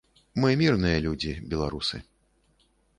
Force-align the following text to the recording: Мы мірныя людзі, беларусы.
Мы 0.43 0.49
мірныя 0.61 1.03
людзі, 1.05 1.37
беларусы. 1.55 2.05